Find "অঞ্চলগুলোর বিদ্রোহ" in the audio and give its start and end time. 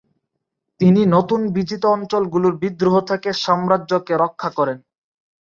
1.95-2.95